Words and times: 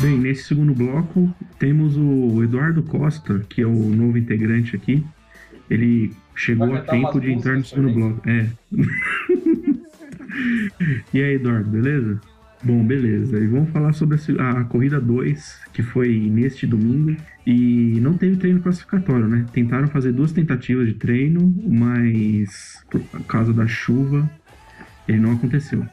Bem, 0.00 0.18
nesse 0.18 0.44
segundo 0.44 0.74
bloco 0.74 1.32
temos 1.58 1.96
o 1.96 2.42
Eduardo 2.42 2.82
Costa, 2.82 3.40
que 3.48 3.62
é 3.62 3.66
o 3.66 3.72
novo 3.72 4.18
integrante 4.18 4.76
aqui. 4.76 5.04
Ele 5.70 6.12
chegou 6.34 6.74
a 6.74 6.80
tempo 6.80 7.20
de 7.20 7.32
entrar 7.32 7.56
no 7.56 7.64
segundo 7.64 7.88
também? 7.88 8.10
bloco. 8.10 8.28
É. 8.28 8.48
e 11.14 11.22
aí, 11.22 11.34
Eduardo, 11.34 11.70
beleza? 11.70 12.20
Bom, 12.62 12.84
beleza. 12.84 13.38
E 13.38 13.46
vamos 13.46 13.70
falar 13.70 13.92
sobre 13.92 14.18
a 14.38 14.50
a, 14.50 14.64
corrida 14.64 15.00
2, 15.00 15.60
que 15.72 15.82
foi 15.82 16.18
neste 16.30 16.66
domingo. 16.66 17.16
E 17.46 17.98
não 18.00 18.14
teve 18.14 18.36
treino 18.36 18.60
classificatório, 18.60 19.28
né? 19.28 19.44
Tentaram 19.52 19.86
fazer 19.88 20.12
duas 20.12 20.32
tentativas 20.32 20.86
de 20.86 20.94
treino, 20.94 21.54
mas 21.66 22.82
por 22.90 23.02
causa 23.26 23.52
da 23.52 23.66
chuva, 23.66 24.28
ele 25.06 25.18
não 25.18 25.32
aconteceu. 25.32 25.86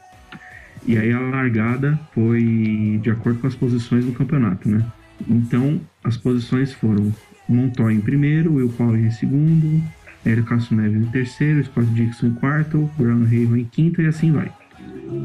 E 0.86 0.98
aí 0.98 1.12
a 1.12 1.20
largada 1.20 1.98
foi 2.12 2.98
de 3.02 3.10
acordo 3.10 3.40
com 3.40 3.46
as 3.46 3.54
posições 3.54 4.04
do 4.04 4.12
campeonato, 4.12 4.68
né? 4.68 4.84
Então, 5.28 5.80
as 6.02 6.16
posições 6.16 6.72
foram 6.72 7.12
Montoya 7.48 7.94
em 7.94 8.00
primeiro, 8.00 8.54
Will 8.54 8.68
Power 8.70 8.98
em 8.98 9.10
segundo, 9.10 9.82
Hélio 10.24 10.44
Castro 10.44 10.76
Neves 10.76 11.02
em 11.02 11.10
terceiro, 11.10 11.64
Scott 11.64 11.86
Dixon 11.88 12.28
em 12.28 12.34
quarto, 12.34 12.90
Brown 12.96 13.22
Haven 13.24 13.60
em 13.60 13.64
quinto 13.64 14.00
e 14.02 14.06
assim 14.06 14.32
vai. 14.32 14.52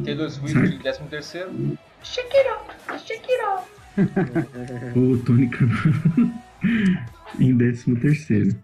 T2 0.04 0.30
Swift 0.30 0.58
em 0.58 0.80
13 0.80 1.00
terceiro. 1.10 1.78
O 4.96 5.18
Tony 5.18 5.50
em 7.40 7.56
décimo 7.56 8.00
terceiro. 8.00 8.56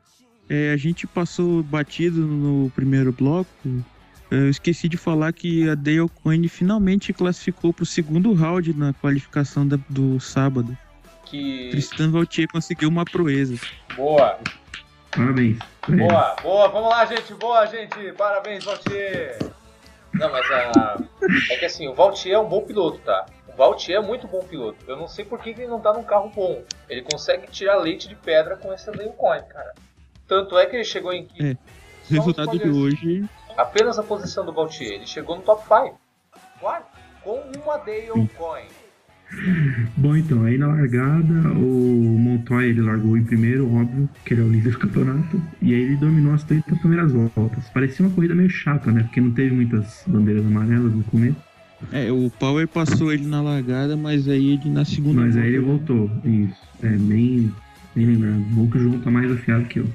É, 0.47 0.71
a 0.71 0.77
gente 0.77 1.07
passou 1.07 1.63
batido 1.63 2.21
no 2.21 2.71
primeiro 2.75 3.11
bloco. 3.11 3.49
Eu 4.35 4.49
esqueci 4.49 4.89
de 4.89 4.97
falar 4.97 5.31
que 5.31 5.69
a 5.69 5.75
Dale 5.75 6.09
Coyne 6.23 6.47
finalmente 6.49 7.13
classificou 7.13 7.71
para 7.71 7.83
o 7.83 7.85
segundo 7.85 8.33
round 8.33 8.73
na 8.75 8.91
qualificação 8.93 9.67
da- 9.67 9.77
do 9.87 10.19
sábado. 10.19 10.75
Que. 11.25 11.69
Tristan 11.69 12.09
Vautier 12.09 12.47
conseguiu 12.51 12.89
uma 12.89 13.05
proeza. 13.05 13.55
Boa, 13.95 14.39
Parabéns. 15.11 15.59
boa, 15.87 16.35
boa. 16.41 16.67
Vamos 16.69 16.89
lá, 16.89 17.05
gente. 17.05 17.33
Boa, 17.35 17.65
gente. 17.67 18.11
Parabéns, 18.13 18.63
Valtier. 18.63 19.37
Não, 20.13 20.31
mas 20.31 20.49
a. 20.51 20.99
É 21.51 21.57
que 21.57 21.65
assim, 21.65 21.87
o 21.87 21.93
Valtier 21.93 22.33
é 22.35 22.39
um 22.39 22.47
bom 22.49 22.61
piloto, 22.61 22.97
tá? 22.99 23.25
O 23.47 23.55
Valtier 23.55 23.97
é 23.99 24.01
muito 24.01 24.27
bom 24.27 24.39
piloto. 24.43 24.77
Eu 24.87 24.97
não 24.97 25.07
sei 25.07 25.23
por 25.25 25.39
que 25.39 25.51
ele 25.51 25.67
não 25.67 25.79
tá 25.79 25.93
num 25.93 26.03
carro 26.03 26.31
bom. 26.35 26.63
Ele 26.89 27.03
consegue 27.03 27.47
tirar 27.51 27.77
leite 27.77 28.07
de 28.07 28.15
pedra 28.15 28.55
com 28.57 28.73
esse 28.73 28.87
Dale 28.91 29.09
Coin, 29.15 29.41
cara. 29.43 29.73
Tanto 30.27 30.57
é 30.57 30.65
que 30.65 30.75
ele 30.75 30.83
chegou 30.85 31.13
em 31.13 31.25
quinto. 31.25 31.43
É. 31.45 31.57
Resultado 32.09 32.57
de 32.57 32.67
hoje. 32.69 33.23
Apenas 33.57 33.97
a 33.99 34.03
posição 34.03 34.45
do 34.45 34.53
Valtier. 34.53 34.93
Ele 34.93 35.05
chegou 35.05 35.35
no 35.35 35.41
top 35.43 35.63
5. 35.63 35.99
Claro, 36.59 36.83
com 37.23 37.41
uma 37.63 37.77
Dale 37.77 38.27
Coin. 38.37 38.65
Bom, 39.97 40.15
então, 40.15 40.43
aí 40.43 40.57
na 40.59 40.67
largada, 40.67 41.33
o 41.57 42.17
Montoya 42.19 42.67
ele 42.67 42.81
largou 42.81 43.17
em 43.17 43.23
primeiro, 43.23 43.65
óbvio, 43.73 44.07
que 44.23 44.33
ele 44.35 44.41
é 44.41 44.43
o 44.43 44.49
líder 44.49 44.73
do 44.73 44.77
campeonato, 44.79 45.41
e 45.59 45.73
aí 45.73 45.81
ele 45.81 45.95
dominou 45.95 46.33
as 46.33 46.43
30 46.43 46.75
primeiras 46.75 47.11
voltas. 47.11 47.67
Parecia 47.73 48.05
uma 48.05 48.13
corrida 48.13 48.35
meio 48.35 48.49
chata, 48.49 48.91
né? 48.91 49.01
Porque 49.03 49.19
não 49.19 49.31
teve 49.31 49.55
muitas 49.55 50.03
bandeiras 50.05 50.45
amarelas 50.45 50.93
no 50.93 51.03
começo, 51.05 51.35
É, 51.91 52.11
o 52.11 52.29
Power 52.39 52.65
passou 52.67 53.11
ele 53.11 53.25
na 53.25 53.41
largada, 53.41 53.97
mas 53.97 54.27
aí 54.29 54.51
ele 54.53 54.69
na 54.69 54.85
segunda. 54.85 55.21
mas 55.21 55.35
aí 55.35 55.57
volta- 55.59 55.91
ele 55.91 56.05
voltou. 56.05 56.11
Isso, 56.23 56.61
é 56.83 56.89
bem, 56.89 57.51
bem 57.95 58.05
lembrado. 58.05 58.39
Bom 58.51 58.69
que 58.69 58.77
o 58.77 58.81
João 58.81 58.99
tá 58.99 59.09
mais 59.11 59.29
afiado 59.31 59.65
que 59.65 59.79
eu. 59.79 59.87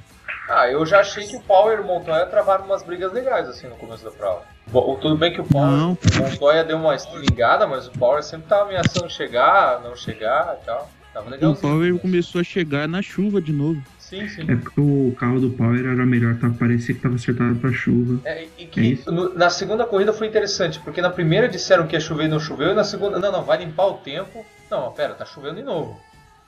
Ah, 0.48 0.68
eu 0.70 0.84
já 0.86 1.00
achei 1.00 1.26
que 1.26 1.36
o 1.36 1.40
Power 1.40 1.78
e 1.78 1.82
o 1.82 1.84
Montoya 1.84 2.24
travaram 2.26 2.64
umas 2.64 2.82
brigas 2.82 3.12
legais 3.12 3.48
assim 3.48 3.68
no 3.68 3.76
começo 3.76 4.04
da 4.04 4.10
prova. 4.10 4.42
Bom, 4.68 4.96
tudo 5.00 5.16
bem 5.16 5.32
que 5.32 5.40
o 5.40 5.44
Power, 5.44 5.66
Não. 5.70 5.92
o 5.92 6.18
Montoya 6.30 6.64
deu 6.64 6.76
uma 6.78 6.94
estringada, 6.94 7.66
mas 7.66 7.86
o 7.86 7.90
Power 7.92 8.22
sempre 8.22 8.48
tava 8.48 8.62
ameaçando 8.64 9.10
chegar, 9.10 9.80
não 9.82 9.94
chegar 9.94 10.58
e 10.60 10.64
tal. 10.64 10.90
Tava 11.12 11.30
legal. 11.30 11.52
O 11.52 11.56
Power 11.56 11.98
começou 11.98 12.40
a 12.40 12.44
chegar 12.44 12.86
na 12.88 13.02
chuva 13.02 13.40
de 13.40 13.52
novo. 13.52 13.82
Sim, 13.98 14.26
sim. 14.26 14.42
É 14.50 14.56
porque 14.56 14.80
o 14.80 15.14
carro 15.18 15.38
do 15.38 15.50
Power 15.50 15.80
era 15.80 16.06
melhor, 16.06 16.34
tá? 16.38 16.50
parecia 16.58 16.94
que 16.94 17.00
tava 17.02 17.16
acertado 17.16 17.56
pra 17.56 17.70
chuva. 17.70 18.18
É, 18.26 18.46
e 18.56 18.64
que 18.66 18.80
É 18.80 18.82
isso. 18.84 19.12
no- 19.12 19.34
na 19.34 19.50
segunda 19.50 19.84
corrida 19.84 20.14
foi 20.14 20.28
interessante, 20.28 20.80
porque 20.80 21.02
na 21.02 21.10
primeira 21.10 21.46
disseram 21.46 21.86
que 21.86 21.94
ia 21.94 22.00
chover 22.00 22.24
e 22.24 22.28
não 22.28 22.40
choveu, 22.40 22.70
e 22.70 22.74
na 22.74 22.84
segunda, 22.84 23.18
não, 23.18 23.30
não, 23.30 23.42
vai 23.42 23.58
limpar 23.58 23.86
o 23.88 23.94
tempo. 23.98 24.46
Não, 24.70 24.90
pera, 24.92 25.12
tá 25.14 25.26
chovendo 25.26 25.56
de 25.56 25.62
novo. 25.62 26.00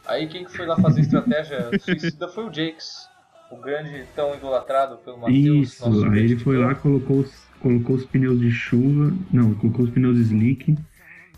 Aí 0.06 0.26
quem 0.26 0.46
que 0.46 0.56
foi 0.56 0.64
lá 0.64 0.74
fazer 0.76 1.02
estratégia 1.02 1.68
suicida 1.84 2.28
foi 2.28 2.44
o 2.44 2.52
Jakes, 2.52 3.09
o 3.50 3.56
grande 3.60 4.04
tão 4.14 4.34
idolatrado 4.34 4.96
pelo 4.98 5.18
Matheus. 5.20 5.72
Isso, 5.72 6.04
aí 6.06 6.20
ele 6.24 6.36
foi 6.36 6.56
lá, 6.58 6.74
colocou 6.74 7.20
os, 7.20 7.32
colocou 7.60 7.96
os 7.96 8.04
pneus 8.04 8.38
de 8.40 8.50
chuva, 8.50 9.12
não, 9.32 9.54
colocou 9.54 9.84
os 9.84 9.90
pneus 9.90 10.18
slick, 10.18 10.76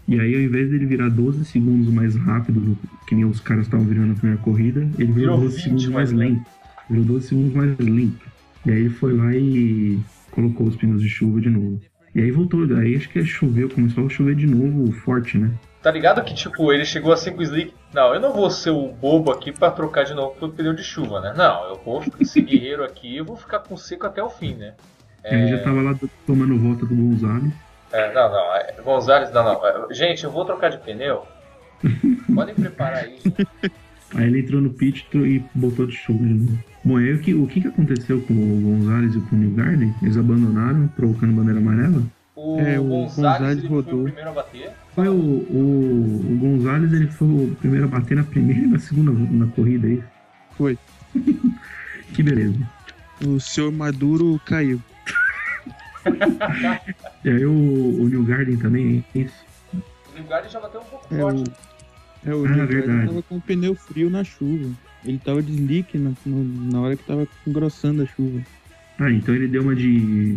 e 0.06 0.20
aí 0.20 0.34
ao 0.34 0.40
invés 0.40 0.70
dele 0.70 0.84
virar 0.86 1.08
12 1.08 1.44
segundos 1.44 1.92
mais 1.92 2.14
rápido, 2.16 2.60
do- 2.60 2.78
que 3.06 3.14
nem 3.14 3.24
os 3.24 3.40
caras 3.40 3.64
estavam 3.66 3.86
virando 3.86 4.08
na 4.08 4.14
primeira 4.14 4.40
corrida, 4.42 4.80
ele 4.98 5.12
virou 5.12 5.36
Virou 5.36 5.38
12 5.40 5.56
20 5.56 5.62
segundos 5.64 5.86
mais 5.88 6.12
mais 6.12 6.28
lento. 6.30 6.46
Virou 6.90 7.04
12 7.04 7.28
segundos 7.28 7.54
mais 7.54 7.78
lento. 7.78 8.26
E 8.66 8.70
aí 8.70 8.80
ele 8.80 8.90
foi 8.90 9.12
lá 9.14 9.34
e 9.34 9.98
colocou 10.30 10.66
os 10.66 10.76
pneus 10.76 11.02
de 11.02 11.08
chuva 11.08 11.40
de 11.40 11.50
novo. 11.50 11.80
E 12.14 12.20
aí 12.20 12.30
voltou, 12.30 12.64
aí 12.76 12.94
acho 12.94 13.08
que 13.08 13.24
choveu, 13.24 13.68
começou 13.70 14.06
a 14.06 14.08
chover 14.10 14.34
de 14.34 14.46
novo 14.46 14.92
forte, 14.92 15.38
né? 15.38 15.50
Tá 15.82 15.90
ligado 15.90 16.22
que, 16.22 16.32
tipo, 16.32 16.72
ele 16.72 16.84
chegou 16.84 17.12
assim 17.12 17.32
com 17.32 17.40
o 17.40 17.42
Slick. 17.42 17.74
Não, 17.92 18.14
eu 18.14 18.20
não 18.20 18.32
vou 18.32 18.48
ser 18.50 18.70
o 18.70 18.88
bobo 18.88 19.32
aqui 19.32 19.50
pra 19.50 19.70
trocar 19.70 20.04
de 20.04 20.14
novo 20.14 20.34
pro 20.36 20.48
pneu 20.48 20.72
de 20.72 20.82
chuva, 20.84 21.20
né? 21.20 21.34
Não, 21.36 21.68
eu 21.70 21.76
vou 21.84 22.02
esse 22.20 22.40
guerreiro 22.42 22.84
aqui 22.84 23.16
eu 23.16 23.24
vou 23.24 23.36
ficar 23.36 23.58
com 23.58 23.76
seco 23.76 24.06
até 24.06 24.22
o 24.22 24.30
fim, 24.30 24.54
né? 24.54 24.74
Aí 25.24 25.48
já 25.48 25.62
tava 25.62 25.80
lá 25.82 25.94
tomando 26.26 26.58
volta 26.58 26.86
do 26.86 26.94
Gonzalez. 26.94 27.52
É, 27.92 28.12
não, 28.12 28.30
não. 28.30 28.54
É, 28.56 28.74
Gonzalez, 28.84 29.32
não, 29.32 29.44
não. 29.44 29.66
É, 29.66 29.94
Gente, 29.94 30.24
eu 30.24 30.30
vou 30.30 30.44
trocar 30.44 30.70
de 30.70 30.78
pneu. 30.78 31.26
Podem 32.34 32.54
preparar 32.54 33.08
isso. 33.08 33.32
Aí 34.14 34.26
ele 34.26 34.40
entrou 34.40 34.60
no 34.60 34.70
pit 34.70 35.06
e 35.14 35.42
botou 35.54 35.86
de 35.86 35.94
chuva 35.94 36.24
de 36.24 36.34
novo. 36.34 36.58
Bom, 36.84 36.96
aí 36.96 37.12
o 37.12 37.20
que, 37.20 37.34
o 37.34 37.46
que 37.46 37.60
que 37.60 37.68
aconteceu 37.68 38.20
com 38.22 38.34
o 38.34 38.60
Gonzalez 38.60 39.14
e 39.14 39.20
com 39.20 39.36
o 39.36 39.38
New 39.38 39.50
Garden? 39.52 39.94
Eles 40.02 40.16
abandonaram, 40.16 40.88
provocando 40.88 41.32
bandeira 41.32 41.60
amarela? 41.60 42.02
O, 42.34 42.58
É, 42.58 42.78
o 42.78 42.84
Gonzalez, 42.84 43.14
Gonzalez 43.16 43.58
ele 43.58 43.68
foi 43.68 43.76
o 43.76 43.80
rodou. 43.80 44.04
primeiro 44.04 44.30
a 44.30 44.32
bater. 44.32 44.70
Foi 44.94 45.08
o, 45.08 45.12
o, 45.14 46.20
o 46.32 46.36
Gonzalez, 46.38 46.92
ele 46.92 47.06
foi 47.06 47.28
o 47.28 47.56
primeiro 47.58 47.86
a 47.86 47.88
bater 47.88 48.16
na 48.16 48.24
primeira 48.24 48.60
e 48.62 48.66
na 48.66 48.78
segunda 48.78 49.10
na 49.12 49.46
corrida 49.48 49.86
aí. 49.86 50.02
Foi. 50.56 50.78
Que 52.14 52.22
beleza. 52.22 52.58
O 53.26 53.40
senhor 53.40 53.72
Maduro 53.72 54.38
caiu. 54.44 54.78
E 57.24 57.28
aí 57.30 57.44
o, 57.46 57.52
o 58.02 58.08
New 58.08 58.24
Garden 58.24 58.56
também, 58.56 59.04
é 59.14 59.18
isso. 59.20 59.34
O 59.72 60.18
Lingard 60.18 60.48
já 60.52 60.60
bateu 60.60 60.80
um 60.80 60.84
pouco 60.84 61.14
É 61.14 61.18
forte. 61.20 61.50
o, 62.26 62.28
é, 62.30 62.34
o 62.34 62.44
Ah, 62.44 62.48
New 62.48 62.66
verdade. 62.66 62.86
Garden 62.86 63.06
tava 63.06 63.22
com 63.22 63.36
o 63.36 63.40
pneu 63.40 63.74
frio 63.76 64.10
na 64.10 64.24
chuva. 64.24 64.70
Ele 65.04 65.18
tava 65.24 65.42
de 65.42 65.52
slick 65.52 65.96
na, 65.96 66.10
no- 66.26 66.44
na 66.72 66.80
hora 66.80 66.96
que 66.96 67.04
tava 67.04 67.26
engrossando 67.46 68.02
a 68.02 68.06
chuva. 68.06 68.40
Ah, 68.98 69.10
então 69.10 69.34
ele 69.34 69.46
deu 69.48 69.62
uma 69.62 69.74
de 69.76 70.36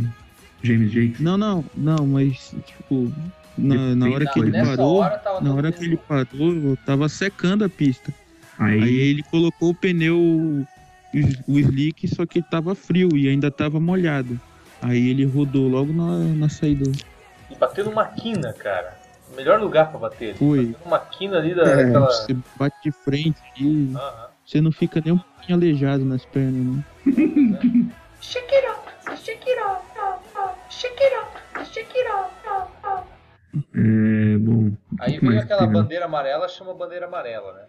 James 0.64 0.92
Jakes. 0.92 1.20
Não, 1.20 1.38
não, 1.38 1.66
não, 1.76 2.06
mas 2.08 2.56
tipo, 2.66 3.12
na, 3.58 3.96
na 3.96 4.10
hora 4.10 4.26
que 4.26 4.40
ele 4.40 4.52
Nessa 4.52 4.78
parou, 4.78 4.98
hora 4.98 5.18
tava 5.18 5.42
na 5.42 5.54
hora 5.54 5.72
que 5.72 5.86
ele 5.86 5.98
parou, 5.98 6.78
tava 6.86 7.10
secando 7.10 7.64
a 7.64 7.70
pista. 7.70 8.14
Aí, 8.58 8.84
Aí 8.84 8.96
ele 9.00 9.24
colocou 9.24 9.70
o 9.72 9.76
pneu, 9.76 10.18
o, 11.48 11.60
slick, 11.60 12.08
só 12.08 12.26
que 12.26 12.42
tava 12.42 12.76
frio 12.76 13.16
e 13.16 13.28
ainda 13.28 13.52
tava 13.52 13.80
molhado. 13.80 14.40
Aí 14.82 15.10
ele 15.10 15.26
rodou 15.26 15.68
logo 15.68 15.92
na, 15.94 16.18
na 16.36 16.50
saída. 16.50 16.90
E 17.50 17.56
bateu 17.56 17.86
numa 17.86 18.06
quina, 18.06 18.54
cara. 18.54 18.98
O 19.32 19.36
melhor 19.36 19.60
lugar 19.60 19.90
pra 19.90 20.00
bater. 20.00 20.36
Foi. 20.36 20.68
Bateu 20.68 20.80
numa 20.86 21.00
quina 21.00 21.38
ali 21.38 21.56
da, 21.56 21.64
É, 21.64 21.76
daquela. 21.84 22.12
Você 22.12 22.36
bate 22.58 22.76
de 22.84 22.92
frente 22.92 23.42
e 23.60 23.92
Aham. 23.96 24.28
você 24.46 24.62
não 24.62 24.72
fica 24.72 25.02
nem 25.04 25.14
um 25.14 25.18
pouquinho 25.18 25.58
aleijado 25.58 26.06
nas 26.06 26.26
pernas, 26.26 26.64
né? 26.64 26.84
É, 33.74 34.38
bom. 34.38 34.72
Aí 35.00 35.20
veio 35.20 35.40
aquela 35.40 35.62
teve? 35.62 35.74
bandeira 35.74 36.06
amarela, 36.06 36.48
chama 36.48 36.74
bandeira 36.74 37.06
amarela, 37.06 37.54
né? 37.54 37.62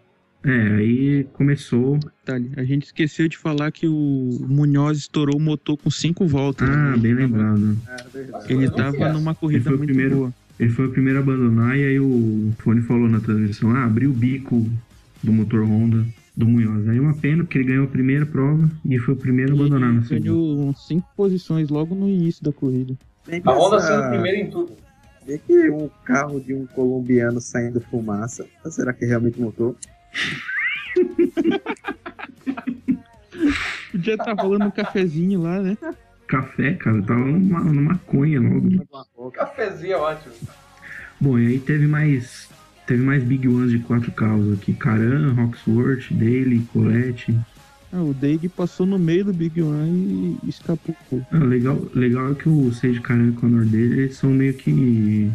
É, 0.45 0.75
aí 0.77 1.23
começou. 1.33 1.97
Detalhe, 1.97 2.51
a 2.55 2.63
gente 2.63 2.85
esqueceu 2.85 3.27
de 3.27 3.37
falar 3.37 3.71
que 3.71 3.87
o 3.87 4.37
Munhoz 4.47 4.99
estourou 4.99 5.35
o 5.35 5.41
motor 5.41 5.77
com 5.77 5.89
cinco 5.89 6.25
voltas. 6.25 6.69
Ah, 6.69 6.91
né? 6.91 6.97
bem 6.97 7.13
lembrado. 7.13 7.77
É. 7.89 8.53
Ele 8.53 8.69
tava 8.69 9.11
numa 9.11 9.31
Ele 9.31 9.37
corrida 9.39 9.63
foi 9.63 9.73
o 9.73 9.77
muito 9.77 9.89
primeiro. 9.89 10.15
boa. 10.15 10.33
Ele 10.59 10.69
foi 10.69 10.85
o 10.85 10.91
primeiro 10.91 11.19
a 11.19 11.21
abandonar 11.21 11.77
e 11.77 11.83
aí 11.83 11.99
o 11.99 12.51
Fone 12.59 12.81
falou 12.81 13.07
na 13.09 13.19
transmissão, 13.19 13.75
ah, 13.75 13.85
abriu 13.85 14.09
o 14.09 14.13
bico 14.13 14.65
do 15.23 15.31
motor 15.33 15.63
Honda 15.63 16.05
do 16.35 16.47
Munhoz. 16.47 16.87
Aí 16.87 16.99
uma 16.99 17.15
pena, 17.15 17.43
porque 17.43 17.57
ele 17.57 17.65
ganhou 17.65 17.85
a 17.85 17.89
primeira 17.89 18.25
prova 18.25 18.69
e 18.85 18.97
foi 18.99 19.15
o 19.15 19.17
primeiro 19.17 19.53
a 19.53 19.55
abandonar 19.55 19.91
na 19.93 20.01
Ele 20.09 20.19
ganhou 20.19 20.73
cinco 20.75 21.07
posições 21.15 21.69
logo 21.69 21.93
no 21.93 22.07
início 22.07 22.43
da 22.43 22.51
corrida. 22.51 22.95
A 23.43 23.51
Honda 23.51 23.79
sendo 23.79 24.09
primeiro 24.09 24.37
em 24.37 24.49
tudo. 24.49 24.71
Vê 25.27 25.37
que 25.37 25.69
um 25.69 25.89
carro 26.05 26.39
de 26.39 26.53
um 26.53 26.65
colombiano 26.65 27.41
saindo 27.41 27.81
fumaça. 27.81 28.47
Será 28.71 28.93
que 28.93 29.05
realmente 29.05 29.41
motor? 29.41 29.75
Podia 33.91 34.13
estar 34.13 34.33
rolando 34.41 34.65
um 34.65 34.71
cafezinho 34.71 35.41
lá, 35.41 35.61
né? 35.61 35.77
Café, 36.27 36.75
cara, 36.75 37.01
tava 37.01 37.19
numa, 37.19 37.59
numa 37.59 37.93
maconha 37.93 38.39
logo. 38.39 39.31
Cafezinho 39.31 39.93
é 39.93 39.97
ótimo. 39.97 40.33
Bom, 41.19 41.37
e 41.37 41.47
aí 41.47 41.59
teve 41.59 41.87
mais. 41.87 42.49
Teve 42.85 43.03
mais 43.03 43.21
Big 43.21 43.49
Ones 43.49 43.71
de 43.71 43.79
quatro 43.79 44.09
carros 44.13 44.53
aqui. 44.53 44.73
Karan, 44.73 45.33
Roxworth, 45.33 46.09
Daly, 46.11 46.65
Colette. 46.71 47.37
Ah, 47.91 48.01
o 48.01 48.13
Dade 48.13 48.49
passou 48.49 48.85
no 48.85 48.99
meio 48.99 49.25
do 49.25 49.33
Big 49.33 49.61
One 49.61 50.37
e 50.43 50.49
escapou. 50.49 50.95
Ah, 51.31 51.37
legal, 51.37 51.81
legal 51.95 52.31
é 52.31 52.35
que 52.35 52.49
o 52.49 52.71
Sage 52.73 52.99
Karan 52.99 53.27
e 53.27 53.29
o 53.29 53.33
Conor 53.33 53.65
dele, 53.65 54.01
eles 54.01 54.17
são 54.17 54.29
meio 54.31 54.53
que 54.53 55.31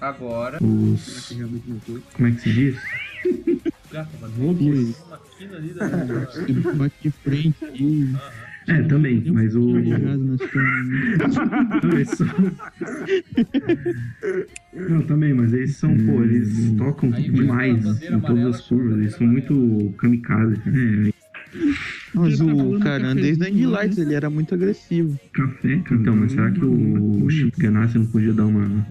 Agora. 0.00 0.58
os. 0.62 1.32
Como 2.14 2.28
é 2.28 2.30
que 2.30 2.40
se 2.40 2.52
diz? 2.52 2.76
Gata, 3.92 4.08
mas 4.20 4.32
quina 5.36 5.56
ali 5.56 5.74
da. 5.74 5.86
Ele 6.48 6.60
bate 6.74 6.94
de 7.02 7.10
frente 7.10 7.56
e. 7.74 8.14
É, 8.68 8.82
também, 8.82 9.22
mas 9.32 9.54
o. 9.56 9.72
Não, 14.72 15.02
também, 15.02 15.34
mas 15.34 15.52
eles 15.52 15.76
são, 15.76 15.96
pô, 15.96 16.22
eles 16.22 16.72
tocam 16.78 17.12
Aí, 17.12 17.28
demais 17.30 17.84
em 18.02 18.20
todas 18.20 18.54
as 18.54 18.60
curvas, 18.62 18.98
eles 18.98 19.14
são 19.14 19.26
muito 19.26 19.92
kamikaze. 19.98 20.56
É, 20.66 21.10
Mas 22.14 22.38
tá 22.38 22.44
o 22.44 22.78
cara, 22.80 23.14
desde 23.14 23.44
a 23.44 23.48
Indy 23.50 23.66
Lights, 23.66 23.98
ele 23.98 24.14
era 24.14 24.28
muito 24.30 24.54
agressivo. 24.54 25.18
café, 25.32 25.76
cara. 25.78 26.00
Então, 26.00 26.16
mas 26.16 26.32
será 26.32 26.50
que 26.50 26.64
o, 26.64 27.24
o 27.24 27.30
Chip 27.30 27.58
Ganassi 27.58 27.98
não 27.98 28.06
podia 28.06 28.32
dar 28.32 28.46
uma, 28.46 28.84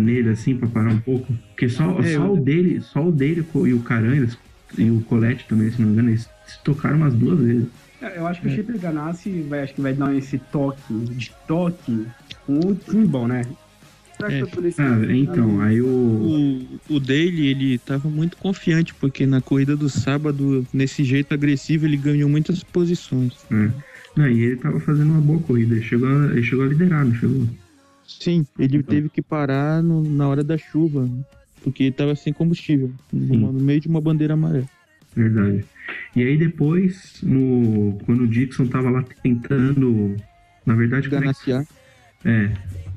nele 0.00 0.30
assim 0.30 0.56
pra 0.56 0.68
parar 0.68 0.90
um 0.92 1.00
pouco? 1.00 1.32
Porque 1.50 1.68
só, 1.68 1.98
É, 2.00 2.14
só 2.14 2.24
eu- 2.26 2.32
o 2.34 2.36
dele, 2.40 2.80
só 2.80 3.06
o 3.06 3.12
dele 3.12 3.44
e 3.66 3.72
o 3.74 3.80
Caran, 3.80 4.16
eles- 4.16 4.38
e 4.76 4.90
o 4.90 5.00
Colette 5.02 5.46
também, 5.48 5.70
se 5.70 5.80
não 5.80 5.88
me 5.88 5.92
engano, 5.94 6.10
eles 6.10 6.28
se 6.46 6.62
tocaram 6.64 6.96
umas 6.98 7.14
duas 7.14 7.38
vezes. 7.40 7.66
É, 8.00 8.18
Eu 8.18 8.26
acho 8.26 8.40
que 8.40 8.46
o 8.48 8.50
Chip 8.50 8.78
Ganassi 8.78 9.42
vai, 9.48 9.62
acho 9.62 9.74
que 9.74 9.80
vai 9.80 9.92
dar 9.92 10.14
esse 10.14 10.38
toque 10.38 10.92
de 10.92 11.32
toque 11.48 12.06
com 12.46 12.58
o 12.60 12.74
Timbal, 12.74 13.26
né? 13.26 13.42
É. 14.22 14.42
Ah, 14.78 14.98
então, 15.14 15.60
aí 15.60 15.80
o. 15.80 15.86
O, 16.88 16.96
o 16.96 17.00
Daly, 17.00 17.46
ele 17.46 17.78
tava 17.78 18.08
muito 18.08 18.36
confiante, 18.36 18.92
porque 18.94 19.24
na 19.26 19.40
corrida 19.40 19.76
do 19.76 19.88
sábado, 19.88 20.66
nesse 20.72 21.04
jeito 21.04 21.32
agressivo, 21.32 21.86
ele 21.86 21.96
ganhou 21.96 22.28
muitas 22.28 22.62
posições. 22.64 23.34
é. 23.50 23.70
Não, 24.16 24.28
e 24.28 24.42
ele 24.42 24.56
tava 24.56 24.80
fazendo 24.80 25.10
uma 25.12 25.20
boa 25.20 25.38
corrida, 25.40 25.76
ele 25.76 25.84
chegou, 25.84 26.08
a- 26.08 26.26
ele 26.32 26.42
chegou 26.42 26.64
a 26.64 26.68
liderar, 26.68 27.04
não 27.04 27.14
chegou? 27.14 27.46
Sim, 28.04 28.44
ele 28.58 28.82
teve 28.82 29.08
que 29.08 29.22
parar 29.22 29.80
no- 29.80 30.02
na 30.02 30.26
hora 30.26 30.42
da 30.42 30.58
chuva, 30.58 31.08
porque 31.62 31.84
ele 31.84 31.92
tava 31.92 32.16
sem 32.16 32.32
combustível, 32.32 32.90
no, 33.12 33.52
no 33.52 33.60
meio 33.60 33.80
de 33.80 33.86
uma 33.86 34.00
bandeira 34.00 34.34
amarela. 34.34 34.66
Verdade. 35.14 35.64
E 36.16 36.22
aí 36.24 36.36
depois, 36.36 37.20
no, 37.22 37.96
quando 38.04 38.22
o 38.24 38.26
Dixon 38.26 38.66
tava 38.66 38.90
lá 38.90 39.04
tentando. 39.22 40.16
Na 40.66 40.74
verdade, 40.74 41.08
como 41.08 41.22
é. 41.24 41.32
É, 42.24 42.50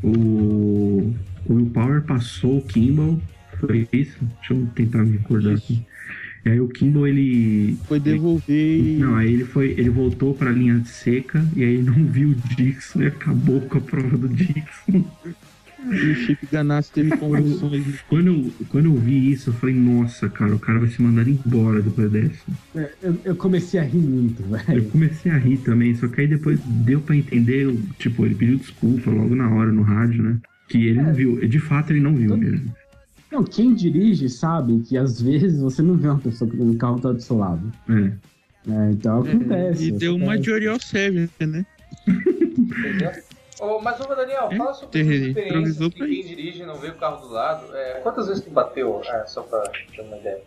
o, 0.03 1.13
o 1.45 1.53
Will 1.53 1.69
Power 1.71 2.01
passou 2.01 2.57
o 2.57 2.61
Kimball. 2.61 3.21
Foi 3.59 3.87
isso? 3.93 4.17
Deixa 4.39 4.53
eu 4.53 4.67
tentar 4.73 4.99
me 4.99 5.17
recordar 5.17 5.53
Isso. 5.53 5.63
aqui. 5.63 5.85
E 6.43 6.49
aí 6.49 6.59
o 6.59 6.67
Kimball 6.67 7.07
ele. 7.07 7.77
Foi 7.87 7.99
devolver 7.99 8.79
e. 8.79 8.97
Não, 8.97 9.15
aí 9.15 9.31
ele 9.31 9.45
foi. 9.45 9.71
Ele 9.71 9.89
voltou 9.89 10.33
pra 10.33 10.49
linha 10.49 10.83
seca 10.85 11.45
e 11.55 11.63
aí 11.63 11.77
não 11.81 12.05
viu 12.07 12.29
o 12.29 12.35
Dixon 12.35 13.03
e 13.03 13.07
acabou 13.07 13.61
com 13.61 13.77
a 13.77 13.81
prova 13.81 14.17
do 14.17 14.27
Dixon. 14.27 15.05
E 15.83 16.11
o 16.11 16.15
Chip 16.15 16.47
Ganassi 16.51 16.91
teve 16.91 17.17
convulsões. 17.17 18.01
Quando 18.07 18.27
eu, 18.27 18.51
quando 18.69 18.85
eu 18.85 18.95
vi 18.95 19.31
isso, 19.31 19.49
eu 19.49 19.53
falei, 19.53 19.73
nossa, 19.75 20.29
cara, 20.29 20.53
o 20.55 20.59
cara 20.59 20.79
vai 20.79 20.89
ser 20.89 21.01
mandado 21.01 21.29
embora 21.29 21.81
depois 21.81 22.11
dessa. 22.11 22.35
É, 22.75 22.91
Eu, 23.01 23.17
eu 23.25 23.35
comecei 23.35 23.79
a 23.79 23.83
rir 23.83 23.97
muito, 23.97 24.41
Eu 24.43 24.49
velho. 24.57 24.83
comecei 24.89 25.31
a 25.31 25.37
rir 25.37 25.57
também, 25.57 25.95
só 25.95 26.07
que 26.07 26.21
aí 26.21 26.27
depois 26.27 26.59
deu 26.85 27.01
pra 27.01 27.15
entender, 27.15 27.63
eu- 27.63 27.79
tipo, 27.97 28.25
ele 28.25 28.35
pediu 28.35 28.57
desculpa 28.57 29.09
logo 29.09 29.35
na 29.35 29.49
hora 29.49 29.71
no 29.71 29.81
rádio, 29.81 30.21
né? 30.21 30.37
Que 30.69 30.85
ele 30.87 31.01
não 31.01 31.13
viu, 31.13 31.47
de 31.47 31.59
fato 31.59 31.91
ele 31.91 31.99
não 31.99 32.15
viu 32.15 32.37
mesmo. 32.37 32.71
Não, 33.31 33.43
quem 33.43 33.73
dirige 33.73 34.29
sabe 34.29 34.79
que 34.81 34.97
às 34.97 35.21
vezes 35.21 35.59
você 35.61 35.81
não 35.81 35.95
vê 35.95 36.07
uma 36.09 36.19
pessoa 36.19 36.49
que 36.51 36.57
o 36.57 36.75
carro 36.75 36.99
tá 36.99 37.11
do 37.11 37.21
seu 37.21 37.37
lado. 37.37 37.71
É. 37.89 38.11
né? 38.67 38.91
Então 38.91 39.21
acontece. 39.21 39.85
E 39.87 39.91
deu 39.91 40.15
uma 40.15 40.33
acontece. 40.33 40.43
de 40.43 40.51
Oriol 40.51 40.79
Sérgio, 40.79 41.29
né? 41.39 41.65
Ô, 43.61 43.79
mas, 43.79 43.99
ô, 43.99 44.15
Daniel, 44.15 44.49
É, 44.51 44.57
fala 44.57 44.73
sobre 44.73 45.29
improvisou 45.29 45.89
de 45.89 45.95
pra 45.95 46.07
quem 46.07 46.23
dirige 46.25 46.63
e 46.63 46.65
não 46.65 46.75
vê 46.79 46.87
o 46.89 46.95
carro 46.95 47.27
do 47.27 47.31
lado. 47.31 47.65
É, 47.75 47.99
quantas 48.01 48.27
vezes 48.27 48.43
tu 48.43 48.49
bateu? 48.49 49.01
É, 49.05 49.23
só 49.27 49.43
pra 49.43 49.61
ter 49.95 50.01
uma 50.01 50.17
ideia. 50.17 50.41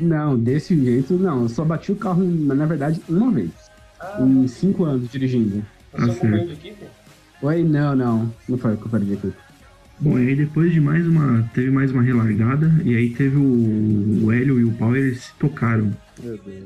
Não, 0.00 0.36
desse 0.36 0.76
jeito 0.82 1.14
não. 1.14 1.42
Eu 1.42 1.48
só 1.48 1.64
bati 1.64 1.92
o 1.92 1.96
carro, 1.96 2.24
na 2.24 2.66
verdade, 2.66 3.00
uma 3.08 3.30
vez. 3.30 3.50
Ah, 4.00 4.16
Em 4.20 4.48
cinco 4.48 4.84
anos 4.84 5.08
dirigindo. 5.12 5.64
você 5.92 6.02
é 6.02 6.06
um 6.06 6.10
Ah, 6.10 6.14
companheiro 6.14 6.46
de 6.46 6.52
equipe? 6.54 6.84
Oi, 7.40 7.62
não, 7.62 7.94
não. 7.94 8.34
Não 8.48 8.58
foi 8.58 8.76
culpa 8.76 8.98
de 8.98 9.12
equipe. 9.12 9.34
Bom, 10.00 10.18
e 10.18 10.28
aí 10.28 10.34
depois 10.36 10.72
de 10.72 10.80
mais 10.80 11.06
uma. 11.06 11.48
Teve 11.54 11.70
mais 11.70 11.92
uma 11.92 12.02
relargada, 12.02 12.68
e 12.84 12.96
aí 12.96 13.10
teve 13.10 13.36
o, 13.36 14.24
o 14.26 14.32
Hélio 14.32 14.58
e 14.58 14.64
o 14.64 14.72
Power, 14.72 14.96
eles 15.00 15.22
se 15.24 15.34
tocaram. 15.34 15.92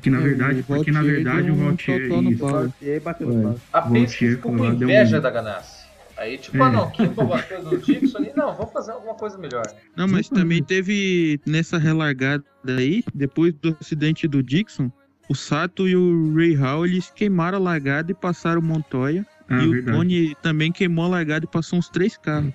Que 0.03 0.11
na 0.11 0.19
É, 0.19 0.23
verdade, 0.23 0.61
o 0.61 0.65
porque 0.65 0.91
na 0.91 1.01
Valtier 1.01 1.17
verdade 1.25 1.51
o 1.51 1.55
Valtier. 1.55 2.09
no 2.09 2.31
isso, 2.33 2.47
aí 2.83 3.01
bateu 3.01 3.29
no 3.29 3.43
pau. 3.43 3.61
A 3.73 3.81
Valtier 3.81 4.03
Penske 4.03 4.31
ficou 4.31 4.53
com 4.57 4.75
deu 4.75 4.89
inveja 4.89 5.19
um- 5.19 5.21
da 5.21 5.31
Ganassi. 5.31 5.83
Aí, 6.17 6.39
tipo, 6.39 6.57
É. 6.59 6.61
ah 6.61 6.71
não, 6.71 6.91
Kimball 6.91 7.27
bateu 7.27 7.63
no 7.63 7.79
Dixon 7.79 8.19
ali, 8.19 8.31
não, 8.37 8.55
vamos 8.55 8.73
fazer 8.73 8.93
alguma 8.93 9.15
coisa 9.15 9.37
melhor. 9.39 9.65
Não, 9.97 10.07
mas 10.07 10.29
também 10.29 10.63
teve 10.63 11.41
nessa 11.47 11.79
relargada 11.79 12.45
aí, 12.69 13.03
depois 13.15 13.53
do 13.55 13.77
acidente 13.81 14.29
do 14.29 14.43
Dixon, 14.43 14.91
o 15.29 15.35
Sato 15.35 15.89
e 15.89 15.97
o 15.97 16.35
Ray 16.35 16.55
Hall 16.55 16.87
eles 16.87 17.11
queimaram 17.11 17.59
a 17.59 17.61
largada 17.61 18.13
e 18.13 18.15
passaram 18.15 18.61
o 18.61 18.65
Montoya. 18.65 19.27
Ah, 19.49 19.63
e 19.65 19.67
o 19.67 19.71
verdade. 19.73 19.97
Tony 19.99 20.37
também 20.43 20.71
queimou 20.71 21.07
a 21.07 21.09
largada 21.09 21.45
e 21.45 21.49
passou 21.49 21.79
uns 21.79 21.89
três 21.89 22.17
carros. 22.17 22.53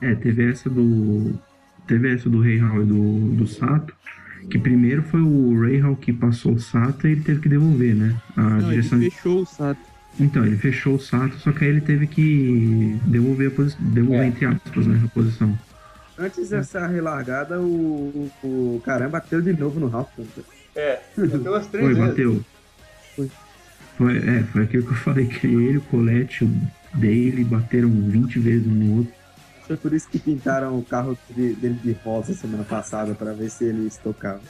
É, 0.00 0.14
teve 0.14 0.50
essa 0.50 0.70
do. 0.70 1.34
Teve 1.86 2.14
essa 2.14 2.30
do 2.30 2.40
Rei 2.40 2.58
Hall 2.58 2.82
e 2.82 2.86
do, 2.86 3.34
do 3.34 3.46
Sato. 3.46 3.92
Que 4.48 4.58
primeiro 4.58 5.02
foi 5.02 5.20
o 5.20 5.60
Ray 5.60 5.78
Hall 5.78 5.96
que 5.96 6.12
passou 6.12 6.52
o 6.54 6.60
Sato 6.60 7.06
e 7.06 7.12
ele 7.12 7.20
teve 7.20 7.40
que 7.40 7.48
devolver, 7.48 7.94
né? 7.94 8.16
A 8.36 8.42
Não, 8.42 8.58
ele 8.72 8.80
direção. 8.82 8.98
fechou 9.00 9.42
o 9.42 9.46
Sato. 9.46 9.80
Então, 10.18 10.44
ele 10.44 10.56
fechou 10.56 10.94
o 10.96 11.00
Sato, 11.00 11.36
só 11.38 11.52
que 11.52 11.64
aí 11.64 11.70
ele 11.70 11.80
teve 11.80 12.06
que 12.06 12.98
devolver 13.06 13.48
a 13.48 13.50
posição. 13.52 13.78
Devolver 13.86 14.22
É. 14.22 14.26
entre 14.26 14.44
aspas, 14.46 14.86
né? 14.86 15.00
A 15.04 15.08
posição. 15.08 15.58
Antes 16.18 16.50
dessa 16.50 16.86
relargada, 16.86 17.60
o, 17.60 18.30
o, 18.42 18.46
o 18.76 18.82
caramba 18.84 19.12
bateu 19.20 19.40
de 19.40 19.52
novo 19.52 19.78
no 19.80 19.88
Ralph. 19.88 20.10
É, 20.76 21.00
bateu 21.16 21.54
as 21.54 21.66
três 21.68 21.84
Foi, 21.86 21.94
vezes. 21.94 22.08
bateu. 22.10 22.44
Foi. 23.16 23.30
Foi, 23.96 24.16
é, 24.18 24.42
foi 24.52 24.62
aquilo 24.64 24.82
que 24.84 24.90
eu 24.92 24.96
falei, 24.96 25.26
que 25.26 25.46
ele, 25.46 25.78
o 25.78 25.82
Colette, 25.82 26.44
o 26.44 26.50
Daily 26.94 27.44
bateram 27.44 27.88
20 27.90 28.38
vezes 28.38 28.66
um 28.66 28.70
no 28.70 28.96
outro. 28.98 29.12
Foi 29.70 29.76
por 29.76 29.92
isso 29.94 30.08
que 30.08 30.18
pintaram 30.18 30.76
o 30.76 30.82
carro 30.84 31.16
de- 31.30 31.54
dele 31.54 31.78
de 31.80 31.92
rosa 31.92 32.34
semana 32.34 32.64
passada, 32.64 33.14
pra 33.14 33.32
ver 33.32 33.48
se 33.48 33.64
ele 33.66 33.86
estocava. 33.86 34.40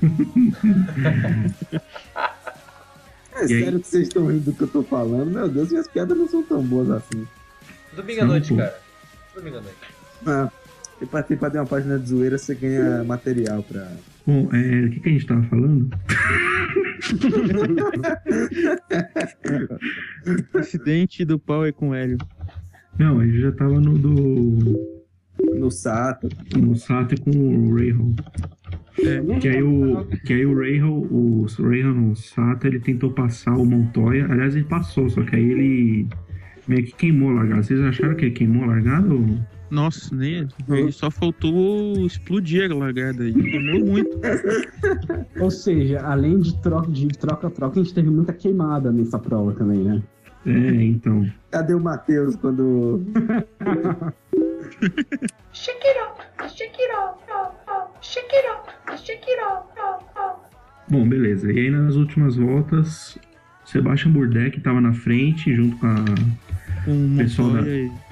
É 3.34 3.46
E 3.46 3.54
aí? 3.54 3.62
sério 3.64 3.80
que 3.80 3.86
vocês 3.88 4.06
estão 4.08 4.26
rindo 4.26 4.44
do 4.46 4.52
que 4.52 4.62
eu 4.62 4.68
tô 4.68 4.82
falando? 4.84 5.30
Meu 5.32 5.48
Deus, 5.48 5.70
minhas 5.70 5.86
piadas 5.88 6.16
não 6.16 6.28
são 6.28 6.42
tão 6.44 6.62
boas 6.62 6.88
assim. 6.90 7.26
Domingo 7.94 8.22
à 8.22 8.24
noite, 8.24 8.54
cara. 8.54 8.78
Domingo 9.34 9.58
à 9.58 9.60
noite. 9.60 9.76
Ah, 10.26 10.48
e 11.00 11.06
pra 11.06 11.22
ter 11.24 11.36
uma 11.40 11.66
página 11.66 11.98
de 11.98 12.08
zoeira, 12.08 12.38
você 12.38 12.54
ganha 12.54 13.02
material 13.04 13.62
pra. 13.64 13.88
Bom, 14.26 14.48
é, 14.52 14.86
o 14.86 14.90
que, 14.90 15.00
que 15.00 15.08
a 15.08 15.12
gente 15.12 15.26
tava 15.26 15.42
falando? 15.44 15.88
Acidente 20.54 21.24
do 21.24 21.38
Power 21.38 21.72
com 21.72 21.90
o 21.90 21.94
Hélio. 21.94 22.18
Não, 22.98 23.20
a 23.20 23.26
gente 23.26 23.40
já 23.40 23.52
tava 23.52 23.80
no 23.80 23.96
do. 23.96 24.98
No 25.56 25.70
Sato. 25.70 26.28
no 26.56 26.74
Sato 26.76 27.20
com 27.22 27.30
o 27.30 27.76
Rahal. 27.76 28.12
É, 29.00 29.38
Que 29.38 29.48
aí 29.48 29.62
o, 29.62 30.04
que 30.24 30.32
aí 30.32 30.44
o 30.44 30.58
Rahal, 30.58 30.98
o 31.10 31.46
no 31.94 32.16
Sato, 32.16 32.66
ele 32.66 32.80
tentou 32.80 33.12
passar 33.12 33.56
o 33.56 33.64
Montoya. 33.64 34.26
Aliás, 34.30 34.56
ele 34.56 34.64
passou, 34.64 35.08
só 35.08 35.22
que 35.22 35.36
aí 35.36 35.50
ele 35.50 36.08
meio 36.66 36.84
que 36.84 36.94
queimou 36.94 37.30
a 37.30 37.34
largada. 37.34 37.62
Vocês 37.62 37.80
acharam 37.80 38.14
que 38.14 38.26
ele 38.26 38.34
queimou 38.34 38.64
a 38.64 38.66
largada? 38.66 39.14
Ou... 39.14 39.38
Nossa, 39.70 40.14
nem. 40.14 40.48
Ele 40.68 40.92
só 40.92 41.10
faltou 41.10 42.04
explodir 42.06 42.70
a 42.70 42.74
largada 42.74 43.22
aí. 43.22 43.32
Queimou 43.32 43.86
muito. 43.86 44.18
Ou 45.40 45.50
seja, 45.50 46.00
além 46.00 46.40
de 46.40 46.60
troca 46.60 46.90
de 46.90 47.06
troca-troca, 47.08 47.78
a 47.78 47.82
gente 47.82 47.94
teve 47.94 48.10
muita 48.10 48.32
queimada 48.32 48.90
nessa 48.90 49.18
prova 49.18 49.52
também, 49.52 49.78
né? 49.78 50.02
É, 50.46 50.50
então. 50.84 51.28
Cadê 51.50 51.74
o 51.74 51.80
Matheus 51.80 52.36
quando. 52.36 53.02
Shake 55.52 55.86
it 55.86 55.98
up, 56.00 56.22
shake 56.54 56.78
it 56.80 56.92
up, 56.94 57.18
shake 58.00 58.28
it 58.32 58.46
up, 58.48 58.70
shake 58.98 59.28
it 59.28 59.40
up. 59.42 59.68
Bom, 60.90 61.08
beleza. 61.08 61.52
E 61.52 61.58
aí 61.58 61.70
nas 61.70 61.96
últimas 61.96 62.36
voltas, 62.36 63.18
Sebastian 63.64 64.12
Burdek 64.12 64.60
tava 64.60 64.80
na 64.80 64.92
frente, 64.92 65.54
junto 65.54 65.76
com 65.78 65.86
a 65.86 65.94
Com 66.84 67.14
o 67.14 67.16
Pessoal 67.18 67.50
da- 67.50 67.62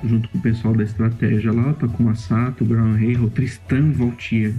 junto 0.09 0.29
com 0.29 0.39
o 0.39 0.43
pessoal 0.43 0.75
da 0.75 0.83
estratégia 0.83 1.53
lá, 1.53 1.73
Takuma 1.75 2.15
Sato, 2.15 2.65
Brown 2.65 2.93
Rahal, 2.95 3.31
Tristan 3.31 3.93
Valtier 3.93 4.55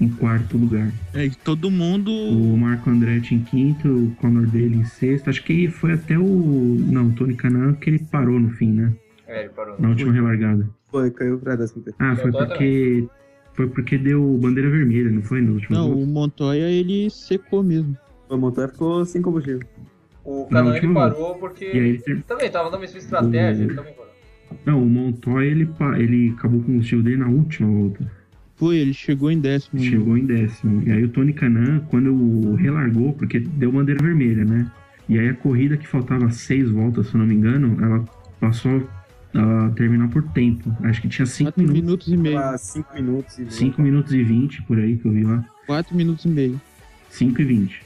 em 0.00 0.08
quarto 0.08 0.58
lugar. 0.58 0.90
É, 1.14 1.26
e 1.26 1.30
todo 1.30 1.70
mundo. 1.70 2.10
O 2.12 2.56
Marco 2.56 2.90
Andretti 2.90 3.34
em 3.34 3.40
quinto, 3.42 3.88
o 3.88 4.10
Conor 4.16 4.46
dele 4.46 4.76
em 4.76 4.84
sexto. 4.84 5.28
Acho 5.30 5.42
que 5.42 5.68
foi 5.68 5.92
até 5.92 6.18
o. 6.18 6.22
Não, 6.24 7.08
o 7.08 7.12
Tony 7.12 7.34
Canan 7.34 7.72
que 7.74 7.90
ele 7.90 7.98
parou 7.98 8.38
no 8.38 8.50
fim, 8.50 8.72
né? 8.72 8.92
É, 9.26 9.40
ele 9.40 9.48
parou. 9.50 9.76
na 9.80 9.88
última 9.88 10.12
relargada. 10.12 10.68
Foi, 10.90 11.10
caiu 11.10 11.38
pra 11.38 11.56
terceiro. 11.56 11.94
Ah, 11.98 12.14
foi 12.16 12.30
porque. 12.32 13.08
Foi 13.54 13.66
porque 13.68 13.96
deu 13.96 14.22
bandeira 14.38 14.68
vermelha, 14.68 15.10
não 15.10 15.22
foi 15.22 15.40
no 15.40 15.54
último 15.54 15.74
Não, 15.74 15.88
jogo? 15.88 16.02
o 16.02 16.06
Montoya 16.06 16.68
ele 16.70 17.08
secou 17.08 17.62
mesmo. 17.62 17.96
O 18.28 18.36
Montoya 18.36 18.68
ficou 18.68 19.02
sem 19.06 19.22
combustível. 19.22 19.60
O 20.22 20.44
Canan 20.46 20.76
ele 20.76 20.92
parou 20.92 21.36
porque. 21.36 21.64
E 21.64 21.70
aí 21.70 21.88
ele 21.88 21.98
ter- 22.00 22.22
Também 22.24 22.50
tava 22.50 22.68
na 22.70 22.78
mesma 22.78 22.98
estratégia, 22.98 23.64
O- 23.64 23.68
ele 23.68 23.74
também 23.74 23.94
parou. 23.94 24.12
Não, 24.66 24.82
o 24.82 24.86
Montoya 24.86 25.46
ele, 25.46 25.64
pa- 25.64 25.98
ele 25.98 26.34
acabou 26.36 26.58
com 26.60 26.64
o 26.64 26.66
combustível 26.72 27.02
dele 27.02 27.16
na 27.16 27.28
última 27.28 27.66
volta. 27.70 28.12
Foi, 28.56 28.76
ele 28.76 28.94
chegou 28.94 29.30
em 29.30 29.38
décimo. 29.38 29.80
Chegou 29.82 30.16
em 30.16 30.24
décimo. 30.24 30.82
E 30.86 30.90
aí 30.92 31.04
o 31.04 31.08
Tony 31.08 31.32
Canan, 31.32 31.80
quando 31.90 32.54
relargou, 32.54 33.12
porque 33.12 33.38
deu 33.38 33.70
bandeira 33.70 34.02
vermelha, 34.02 34.44
né? 34.44 34.70
E 35.08 35.18
aí 35.18 35.28
a 35.28 35.34
corrida 35.34 35.76
que 35.76 35.86
faltava 35.86 36.30
seis 36.30 36.70
voltas, 36.70 37.08
se 37.08 37.14
eu 37.14 37.18
não 37.20 37.26
me 37.26 37.34
engano, 37.34 37.76
ela 37.82 38.04
passou 38.40 38.88
a 39.34 39.68
terminar 39.76 40.08
por 40.08 40.22
tempo. 40.30 40.74
Acho 40.82 41.02
que 41.02 41.08
tinha 41.08 41.26
cinco 41.26 41.52
Quatro 41.52 41.62
minutos. 41.62 41.82
minutos 41.82 42.08
e 42.08 42.16
meio. 42.16 42.34
Lá, 42.36 42.56
5 42.58 42.94
minutos 42.94 43.38
e 43.38 43.50
5 43.50 43.82
minutos 43.82 44.12
e 44.14 44.22
20 44.22 44.62
por 44.62 44.78
aí 44.78 44.96
que 44.96 45.04
eu 45.06 45.12
vi 45.12 45.22
lá. 45.24 45.44
Quatro 45.66 45.94
minutos 45.94 46.24
e 46.24 46.28
meio. 46.28 46.60
5 47.10 47.40
e 47.42 47.44
20. 47.44 47.82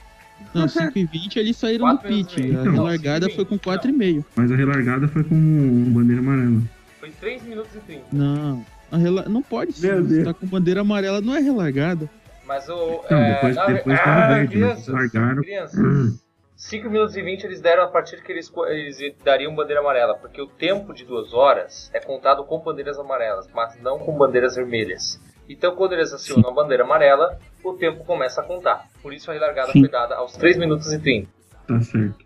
Não, 0.55 0.69
5 0.69 0.99
e 0.99 1.05
20 1.05 1.37
eles 1.39 1.57
saíram 1.57 1.97
do 1.97 2.07
e 2.07 2.09
pit. 2.09 2.41
meio. 2.41 2.59
A 2.59 2.62
Então, 2.62 2.85
largada 2.85 3.27
cinco 3.27 3.33
e 3.33 3.37
foi 3.37 3.45
com 3.45 3.55
vinte, 3.57 3.65
4 3.65 3.91
e 3.91 3.93
meio. 3.93 4.25
Mas 4.37 4.53
a 4.53 4.57
relargada 4.57 5.09
foi 5.09 5.25
com 5.25 5.35
um 5.35 5.93
bandeira 5.93 6.23
amarela. 6.23 6.62
Foi 7.00 7.11
3 7.21 7.43
minutos 7.43 7.71
e 7.75 7.81
30. 7.81 8.03
Não. 8.12 8.65
A 8.90 8.97
rela... 8.97 9.25
Não 9.28 9.42
pode 9.42 9.73
ser. 9.73 9.94
Meu 9.94 10.04
Você 10.04 10.14
Deus. 10.14 10.25
tá 10.25 10.35
com 10.35 10.47
bandeira 10.47 10.80
amarela, 10.80 11.20
não 11.20 11.35
é 11.37 11.40
relargada. 11.40 12.09
Mas 12.47 12.68
o. 12.68 13.04
Não, 13.11 13.18
é, 13.18 13.35
depois- 13.35 13.56
na- 13.56 13.66
depois 13.66 13.99
ah, 14.00 14.02
tava 14.02 14.35
verde, 14.35 14.59
né? 14.59 14.66
crianças, 14.66 14.88
Largaram. 14.88 15.42
Crianças. 15.42 16.25
5 16.56 16.90
minutos 16.90 17.16
e 17.16 17.23
20 17.23 17.44
eles 17.44 17.61
deram 17.61 17.85
a 17.85 17.87
partir 17.88 18.23
que 18.23 18.30
eles, 18.30 18.52
eles 18.68 19.14
dariam 19.25 19.54
bandeira 19.54 19.80
amarela, 19.80 20.14
porque 20.14 20.42
o 20.42 20.47
tempo 20.47 20.92
de 20.92 21.06
duas 21.06 21.32
horas 21.32 21.90
é 21.94 22.00
contado 22.00 22.44
com 22.44 22.59
bandeiras 22.59 22.99
amarelas, 22.99 23.49
mas 23.54 23.80
não 23.80 23.99
com 23.99 24.12
bandeiras 24.18 24.56
vermelhas. 24.56 25.18
Então, 25.49 25.75
quando 25.75 25.92
eles 25.94 26.12
acionam 26.12 26.50
a 26.50 26.52
bandeira 26.52 26.82
amarela, 26.85 27.38
o 27.64 27.73
tempo 27.73 28.04
começa 28.04 28.40
a 28.42 28.44
contar. 28.44 28.87
Por 29.02 29.14
isso 29.14 29.30
a 29.30 29.35
relargada 29.35 29.73
Sim. 29.73 29.80
foi 29.80 29.88
dada 29.90 30.16
aos 30.16 30.32
3 30.37 30.59
minutos 30.59 30.92
e 30.92 30.99
30. 30.99 31.28
Tá 31.66 31.80
certo. 31.80 32.18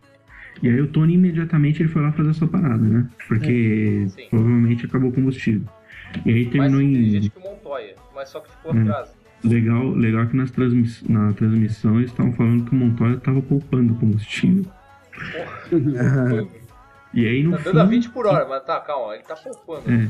E 0.62 0.68
aí 0.68 0.80
o 0.80 0.88
Tony 0.88 1.14
imediatamente 1.14 1.82
ele 1.82 1.88
foi 1.88 2.02
lá 2.02 2.10
fazer 2.12 2.30
a 2.30 2.34
sua 2.34 2.48
parada, 2.48 2.82
né? 2.82 3.06
Porque 3.28 4.06
Sim. 4.08 4.26
provavelmente 4.30 4.86
acabou 4.86 5.10
o 5.10 5.12
combustível. 5.12 5.66
E 6.24 6.30
aí 6.30 6.42
Mais 6.44 6.50
terminou 6.52 6.80
em. 6.80 6.90
inteligente 6.92 7.30
que 7.30 7.38
o 7.38 7.42
Montoya, 7.42 7.94
mas 8.14 8.28
só 8.28 8.40
que 8.40 8.50
ficou 8.50 8.74
Hum. 8.74 8.82
atrás. 8.82 9.14
Legal, 9.42 9.90
legal 9.90 10.26
que 10.26 10.36
nas 10.36 10.50
transmiss... 10.50 11.02
na 11.08 11.32
transmissão 11.34 11.98
eles 11.98 12.10
estavam 12.10 12.32
falando 12.32 12.64
que 12.64 12.72
o 12.72 12.78
Montoya 12.78 13.16
tava 13.18 13.42
poupando 13.42 13.94
combustível. 13.96 14.64
E 17.12 17.28
aí 17.28 17.44
no 17.44 17.52
Tá 17.52 17.58
fim. 17.58 17.64
dando 17.66 17.80
a 17.80 17.84
20 17.84 18.08
por 18.10 18.26
hora, 18.26 18.44
mas 18.48 18.64
tá, 18.64 18.80
calma, 18.80 19.14
ele 19.14 19.22
tá 19.22 19.36
poupando. 19.36 19.82
É. 19.92 20.08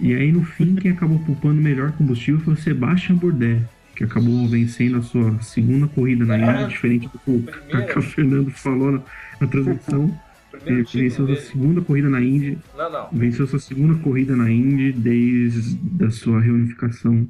E 0.00 0.12
aí 0.14 0.32
no 0.32 0.42
fim 0.42 0.74
quem 0.74 0.90
acabou 0.90 1.18
poupando 1.20 1.60
melhor 1.62 1.92
combustível 1.92 2.40
foi 2.40 2.54
o 2.54 2.56
Sebastian 2.56 3.14
Bourdais, 3.16 3.62
que 3.94 4.02
acabou 4.02 4.48
vencendo 4.48 4.98
a 4.98 5.02
sua 5.02 5.40
segunda 5.42 5.86
corrida 5.86 6.24
na 6.24 6.36
Indy, 6.38 6.70
diferente 6.70 7.06
do 7.08 7.18
que 7.20 7.30
o, 7.30 7.40
Primeira. 7.42 7.92
que 7.92 7.98
o 7.98 8.02
Fernando 8.02 8.50
falou 8.50 8.90
na, 8.92 9.00
na 9.40 9.46
transmissão. 9.46 10.20
Primeiro 10.50 10.80
Ele 10.80 11.02
venceu 11.02 11.26
sua 11.26 11.36
segunda 11.36 11.80
corrida 11.82 12.08
na 12.08 12.20
Indy, 12.20 12.58
Não, 12.76 12.90
não. 12.90 13.08
venceu 13.12 13.46
sua 13.46 13.58
segunda 13.58 13.98
corrida 14.02 14.34
na 14.34 14.50
Indy 14.50 14.92
desde 14.92 15.78
a 16.04 16.10
sua 16.10 16.40
reunificação. 16.40 17.28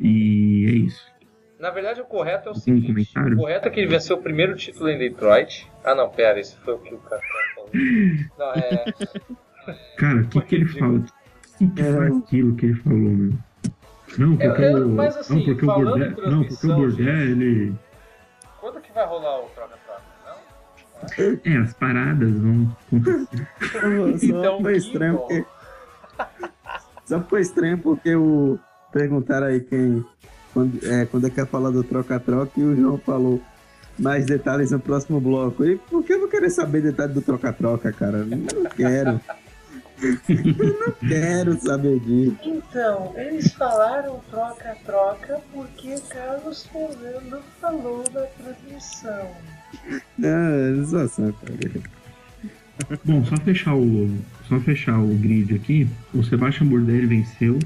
E 0.00 0.66
é 0.66 0.70
isso. 0.72 1.02
Na 1.58 1.70
verdade, 1.70 2.00
o 2.00 2.04
correto 2.04 2.44
é 2.48 2.52
o 2.52 2.54
Algum 2.54 2.60
seguinte: 2.60 2.86
comentário? 2.88 3.34
o 3.34 3.40
correto 3.40 3.68
é 3.68 3.70
que 3.70 3.80
ele 3.80 3.88
venceu 3.88 4.16
o 4.16 4.22
primeiro 4.22 4.54
título 4.54 4.88
em 4.90 4.98
Detroit. 4.98 5.68
Ah, 5.82 5.94
não, 5.94 6.08
pera, 6.08 6.38
esse 6.38 6.56
foi 6.58 6.74
o 6.74 6.78
que 6.78 6.94
o 6.94 6.98
cara 6.98 7.20
falou. 7.54 7.70
Não, 8.38 8.52
é. 8.54 8.84
Cara, 9.98 10.20
o 10.22 10.28
que, 10.28 10.40
que 10.42 10.54
ele 10.54 10.66
fala? 10.66 10.98
O 10.98 11.04
que, 11.58 11.68
que 11.68 11.82
foi 11.82 12.06
aquilo 12.18 12.54
que 12.56 12.66
ele 12.66 12.74
falou, 12.76 12.98
meu? 12.98 13.32
Não, 14.16 14.36
porque 14.36 14.62
Eu- 14.62 14.78
eu- 14.78 14.86
o. 14.86 14.90
mas 14.94 15.16
assim, 15.16 15.34
não, 15.34 15.44
porque 15.44 15.66
o 15.66 15.70
em 15.96 16.30
Não, 16.30 16.44
porque 16.44 16.66
o 16.66 16.74
Bordé, 16.76 17.04
gente. 17.04 17.30
ele. 17.42 17.74
Quando 18.60 18.80
que 18.80 18.92
vai 18.92 19.04
rolar 19.06 19.40
o 19.40 19.48
troca-troca? 19.50 19.87
Não? 21.16 21.52
É, 21.52 21.56
as 21.58 21.72
paradas 21.74 22.32
vão 22.32 22.76
acontecer. 22.86 23.46
Só 24.20 24.26
Então, 24.26 24.60
foi 24.60 24.76
estranho 24.76 25.18
porque. 25.18 25.44
Só 27.04 27.20
ficou 27.20 27.38
estranho 27.38 27.78
porque 27.78 28.14
o. 28.14 28.58
Perguntaram 28.92 29.46
aí 29.46 29.60
quem. 29.60 30.04
Quando 30.52 30.78
é, 30.84 31.06
quando 31.06 31.26
é 31.26 31.30
que 31.30 31.40
ia 31.40 31.46
falar 31.46 31.70
do 31.70 31.84
troca-troca 31.84 32.52
e 32.58 32.64
o 32.64 32.74
João 32.74 32.98
falou 32.98 33.40
mais 33.98 34.26
detalhes 34.26 34.70
no 34.70 34.80
próximo 34.80 35.20
bloco. 35.20 35.64
E 35.64 35.76
por 35.76 36.04
que 36.04 36.14
eu 36.14 36.20
vou 36.20 36.28
querer 36.28 36.50
saber 36.50 36.82
detalhes 36.82 37.14
do 37.14 37.22
troca-troca, 37.22 37.92
cara? 37.92 38.24
Não 38.24 38.64
quero. 38.76 39.20
não 40.00 41.08
quero 41.08 41.60
saber 41.60 41.98
disso. 42.00 42.36
Então, 42.42 43.12
eles 43.16 43.52
falaram 43.52 44.20
troca-troca 44.30 45.40
porque 45.52 45.96
Carlos 46.08 46.66
Fernando 46.66 47.42
falou 47.60 48.04
na 48.12 48.22
transmissão. 48.22 49.36
Ah, 50.22 50.82
zoação, 50.84 51.32
cara. 51.32 51.82
Bom, 53.04 53.24
só 53.24 53.36
fechar 53.38 53.74
o. 53.74 54.10
Só 54.48 54.58
fechar 54.60 54.98
o 54.98 55.14
grid 55.14 55.54
aqui. 55.54 55.88
O 56.14 56.22
Sebastian 56.22 56.66
Bourdais 56.68 57.08
venceu. 57.08 57.58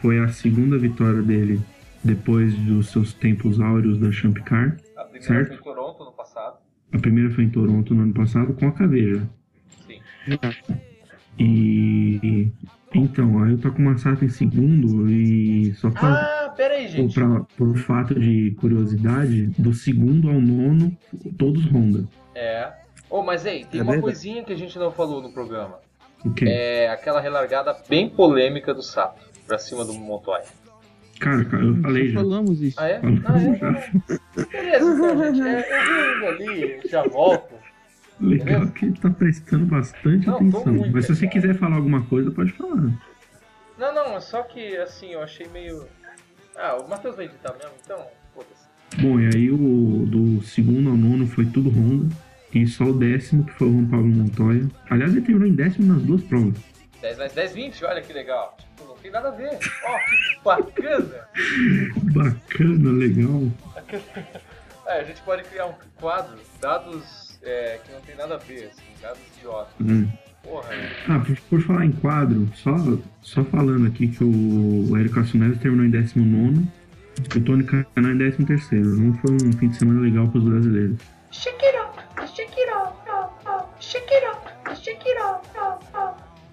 Foi 0.00 0.18
a 0.18 0.28
segunda 0.28 0.78
vitória 0.78 1.22
dele 1.22 1.60
depois 2.02 2.54
dos 2.54 2.90
seus 2.90 3.12
tempos 3.12 3.60
áureos 3.60 3.98
da 3.98 4.10
Champ 4.10 4.36
Car. 4.38 4.76
A 4.96 5.04
primeira 5.04 5.22
Certo. 5.26 5.48
foi 5.48 5.56
em 5.56 5.62
Toronto 5.74 6.04
no 6.04 6.12
passado. 6.12 6.56
A 6.92 6.98
primeira 6.98 7.30
foi 7.30 7.44
em 7.44 7.50
Toronto 7.50 7.94
no 7.94 8.02
ano 8.02 8.12
passado 8.14 8.52
com 8.54 8.66
a 8.68 8.72
Caveira. 8.72 9.28
Sim. 9.86 10.00
E. 11.38 12.48
Então, 12.94 13.42
aí 13.42 13.52
eu 13.52 13.58
tô 13.58 13.72
com 13.72 13.80
uma 13.82 13.96
Sato 13.96 14.24
em 14.24 14.28
segundo 14.28 15.10
e 15.10 15.72
só 15.74 15.90
pra. 15.90 16.08
Ah, 16.08 16.41
pera 16.56 16.74
aí, 16.74 16.88
gente. 16.88 17.14
pra, 17.14 17.40
por 17.56 17.76
fato 17.78 18.18
de 18.18 18.52
curiosidade, 18.60 19.46
do 19.58 19.72
segundo 19.72 20.28
ao 20.28 20.40
nono, 20.40 20.96
todos 21.38 21.64
Honda. 21.66 22.04
É. 22.34 22.72
Oh, 23.10 23.22
mas 23.22 23.44
ei, 23.44 23.64
tem 23.64 23.80
É 23.80 23.82
uma 23.82 23.92
verdade. 23.92 24.00
coisinha 24.02 24.42
que 24.44 24.52
a 24.52 24.56
gente 24.56 24.78
não 24.78 24.90
falou 24.90 25.20
no 25.22 25.32
programa. 25.32 25.78
O 26.24 26.32
quê? 26.32 26.44
É 26.48 26.88
aquela 26.88 27.20
relargada 27.20 27.76
bem 27.88 28.08
polêmica 28.08 28.72
do 28.72 28.82
Sato 28.82 29.20
pra 29.46 29.58
cima 29.58 29.84
do 29.84 29.92
Montoya. 29.92 30.44
Cara, 31.20 31.44
cara, 31.44 31.64
eu 31.64 31.76
falei 31.82 32.08
já. 32.08 32.20
falamos 32.20 32.60
isso. 32.62 32.80
Ah, 32.80 32.88
é? 32.88 33.00
Falamos 33.00 33.22
Ah, 33.26 33.38
é? 33.38 33.56
já. 33.56 34.46
Beleza, 34.50 34.92
então, 34.94 35.34
gente. 35.34 35.48
É, 35.48 35.72
eu 35.72 35.86
vou 35.86 36.16
indo 36.16 36.26
ali, 36.26 36.80
já 36.88 37.02
volto. 37.02 37.54
Legal 38.20 38.46
Beleza? 38.46 38.72
que 38.72 38.84
ele 38.86 38.98
tá 38.98 39.10
prestando 39.10 39.66
bastante 39.66 40.26
Não, 40.26 40.36
atenção. 40.36 40.90
Mas 40.92 41.06
se 41.06 41.14
você 41.16 41.26
quiser 41.26 41.54
falar 41.56 41.76
alguma 41.76 42.02
coisa, 42.06 42.30
pode 42.30 42.52
falar. 42.52 42.90
Não, 43.78 43.94
não, 43.94 44.16
é 44.16 44.20
só 44.20 44.42
que 44.42 44.76
assim, 44.76 45.12
eu 45.12 45.22
achei 45.22 45.46
meio. 45.48 45.86
Ah, 46.56 46.76
o 46.76 46.88
Matheus 46.88 47.16
vai 47.16 47.26
editar 47.26 47.52
mesmo, 47.54 47.72
então, 47.84 48.06
foda-se. 48.34 49.00
Bom, 49.00 49.18
e 49.18 49.26
aí 49.34 49.50
o 49.50 50.06
do 50.06 50.42
segundo 50.42 50.90
ao 50.90 50.96
nono 50.96 51.26
foi 51.26 51.46
tudo 51.46 51.70
Honda. 51.70 52.14
E 52.54 52.66
só 52.66 52.84
o 52.84 52.92
décimo, 52.92 53.44
que 53.44 53.52
foi 53.52 53.66
o 53.66 53.72
Juan 53.72 53.86
Pablo 53.86 54.08
Montoya. 54.08 54.68
Aliás, 54.90 55.12
ele 55.12 55.22
terminou 55.22 55.48
em 55.48 55.54
décimo 55.54 55.94
nas 55.94 56.02
duas 56.02 56.22
provas. 56.22 56.58
10 57.00 57.18
mais 57.18 57.32
10, 57.32 57.52
20, 57.54 57.84
olha 57.86 58.02
que 58.02 58.12
legal. 58.12 58.56
Tipo, 58.58 58.88
não 58.88 58.96
tem 58.96 59.10
nada 59.10 59.28
a 59.28 59.30
ver. 59.32 59.58
Ó, 59.84 59.98
que 59.98 60.44
bacana. 60.44 61.28
Bacana, 62.12 62.92
legal. 62.92 63.42
É, 64.84 64.98
a 64.98 65.04
gente 65.04 65.22
pode 65.22 65.44
criar 65.44 65.66
um 65.66 65.74
quadro, 66.00 66.36
dados 66.60 67.38
é, 67.40 67.78
que 67.84 67.92
não 67.92 68.00
tem 68.00 68.16
nada 68.16 68.34
a 68.34 68.38
ver, 68.38 68.64
assim, 68.64 68.82
dados 69.00 69.20
idiotas. 69.38 69.72
Hum. 69.80 70.10
Porra, 70.42 70.68
Ah, 71.08 71.18
por, 71.20 71.36
por 71.48 71.60
falar 71.62 71.86
em 71.86 71.92
quadro, 71.92 72.48
só, 72.54 72.74
só 73.20 73.44
falando 73.44 73.86
aqui 73.86 74.08
que 74.08 74.24
o, 74.24 74.90
o 74.90 74.96
Érico 74.96 75.20
Assunés 75.20 75.58
terminou 75.58 75.86
em 75.86 75.90
19 75.90 76.66
e 77.34 77.38
o 77.38 77.40
Tony 77.42 77.64
Canan 77.64 78.14
em 78.14 78.44
13 78.44 78.76
Não 78.76 79.14
foi 79.14 79.32
um 79.34 79.52
fim 79.52 79.68
de 79.68 79.76
semana 79.76 80.00
legal 80.00 80.28
para 80.28 80.38
os 80.38 80.44
brasileiros. 80.44 80.98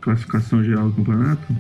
Classificação 0.02 0.64
geral 0.64 0.90
do 0.90 0.96
campeonato, 0.96 1.56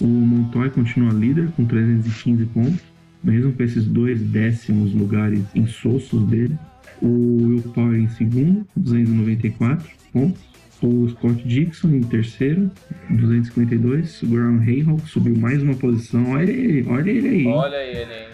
o 0.00 0.06
Montoya 0.06 0.70
continua 0.70 1.12
líder 1.12 1.50
com 1.56 1.64
315 1.64 2.46
pontos, 2.46 2.80
mesmo 3.22 3.52
com 3.52 3.62
esses 3.62 3.84
dois 3.84 4.20
décimos 4.20 4.92
lugares 4.94 5.42
insossos 5.54 6.24
dele. 6.26 6.56
O 7.02 7.08
Will 7.08 7.62
Power 7.74 7.98
em 7.98 8.08
segundo, 8.08 8.66
294 8.76 9.88
pontos. 10.12 10.53
O 10.86 11.08
Scott 11.08 11.46
Dixon 11.48 11.88
em 11.88 12.02
terceiro, 12.02 12.70
252. 13.10 14.22
O 14.22 14.26
Graham 14.26 14.60
Hayhock 14.60 15.08
subiu 15.08 15.36
mais 15.36 15.62
uma 15.62 15.74
posição. 15.74 16.32
Olha 16.32 16.50
ele, 16.50 16.86
olha 16.88 17.10
ele 17.10 17.28
aí. 17.28 17.40
hein? 17.42 17.48
olha 17.52 17.76
ele, 17.76 18.12
hein? 18.12 18.28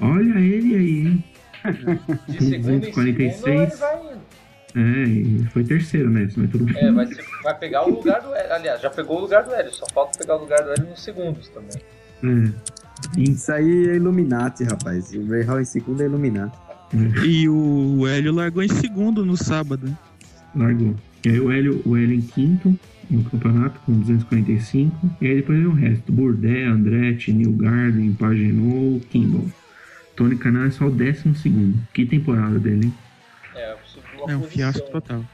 Olha 0.00 0.38
ele 0.40 0.74
aí, 0.74 1.06
hein? 1.06 1.24
De 2.28 2.44
segundo 2.44 2.86
em 2.86 2.92
segundo, 2.92 3.08
ele 3.08 3.12
246. 3.28 3.78
vai 3.78 3.96
indo. 4.00 4.22
É, 4.74 5.04
e 5.06 5.44
foi 5.52 5.62
terceiro, 5.64 6.10
né? 6.10 6.28
Mas 6.36 6.50
tudo 6.50 6.64
bem. 6.64 6.76
É, 6.82 6.90
vai, 6.90 7.06
ser- 7.06 7.24
vai 7.44 7.58
pegar 7.58 7.86
o 7.86 7.90
lugar 7.90 8.20
do 8.22 8.34
Hélio. 8.34 8.52
Aliás, 8.54 8.80
já 8.80 8.90
pegou 8.90 9.18
o 9.18 9.20
lugar 9.20 9.44
do 9.44 9.52
Hélio, 9.54 9.72
só 9.72 9.84
falta 9.94 10.18
pegar 10.18 10.36
o 10.36 10.40
lugar 10.40 10.60
do 10.64 10.70
Hélio 10.70 10.90
nos 10.90 11.04
segundos 11.04 11.48
também. 11.50 11.80
É. 12.24 13.20
Isso 13.20 13.52
aí 13.52 13.88
é 13.90 13.96
Illuminati, 13.96 14.64
rapaz. 14.64 15.12
O 15.14 15.28
Ray 15.28 15.42
Hall 15.42 15.60
em 15.60 15.64
segundo 15.64 16.02
é 16.02 16.06
Illuminati. 16.06 16.56
E 17.26 17.48
o 17.48 18.06
Hélio 18.08 18.32
largou 18.32 18.62
em 18.62 18.68
segundo 18.68 19.24
no 19.26 19.36
sábado. 19.36 19.86
né? 19.86 19.96
Largou. 20.54 20.94
E 21.24 21.28
aí 21.28 21.40
o 21.40 21.50
Hélio, 21.52 21.82
o 21.86 21.96
Hélio 21.96 22.14
em 22.16 22.20
quinto 22.20 22.78
no 23.10 23.24
campeonato 23.24 23.78
com 23.86 23.92
245. 23.92 25.10
E 25.20 25.26
aí 25.26 25.36
depois 25.36 25.58
vem 25.58 25.66
o 25.66 25.72
resto. 25.74 26.10
Burdé, 26.12 26.64
Andretti, 26.64 27.32
Neil 27.32 27.52
Garden, 27.52 28.12
Pagenou, 28.14 29.00
Kimball. 29.10 29.46
Tony 30.16 30.36
Canal 30.36 30.64
é 30.66 30.70
só 30.70 30.86
o 30.86 30.90
décimo 30.90 31.34
segundo. 31.34 31.78
Que 31.92 32.04
temporada 32.06 32.58
dele, 32.58 32.86
hein? 32.86 32.94
É, 33.54 33.76
subiu 33.84 34.24
uma 34.24 34.32
É 34.32 34.36
um 34.36 34.42
fiasco 34.42 34.90
total. 34.90 35.24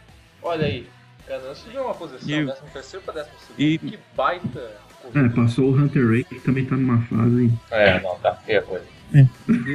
Olha 0.43 0.67
aí, 0.67 0.87
Canan 1.27 1.55
subiu 1.55 1.83
uma 1.85 1.95
posição, 1.95 2.29
E- 2.43 2.47
décimo 2.47 2.69
terceiro 2.73 3.05
pra 3.05 3.15
décimo 3.15 3.35
segundo. 3.47 3.61
e- 3.61 3.79
Que 3.79 3.99
baita 4.17 4.59
É, 4.59 4.77
corrida. 5.13 5.31
passou 5.31 5.71
o 5.73 5.77
Hunter 5.77 6.07
Ray, 6.09 6.25
que 6.25 6.41
também 6.41 6.65
tá 6.65 6.77
numa 6.77 7.01
fase. 7.03 7.51
É, 7.71 8.01
não, 8.01 8.17
tá 8.19 8.35
feia 8.35 8.61
a 8.61 8.63
coisa. 8.63 8.85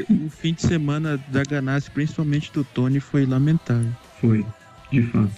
O 0.09 0.29
fim 0.29 0.53
de 0.53 0.61
semana 0.61 1.17
da 1.29 1.43
Ganassi, 1.43 1.89
principalmente 1.89 2.51
do 2.53 2.63
Tony, 2.63 2.99
foi 2.99 3.25
lamentável. 3.25 3.91
Foi, 4.21 4.45
de 4.91 5.01
fato. 5.03 5.31